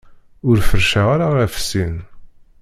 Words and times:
Ur 0.47 0.57
feṛṛceɣ 0.69 1.07
ara 1.15 1.27
ɣef 1.37 1.53
sin. 1.69 1.95